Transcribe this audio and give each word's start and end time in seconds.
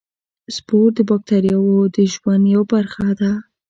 سپور 0.55 0.87
د 0.97 0.99
باکتریاوو 1.09 1.77
د 1.95 1.97
ژوند 2.13 2.43
یوه 2.55 2.65
برخه 2.73 3.07
ده. 3.19 3.31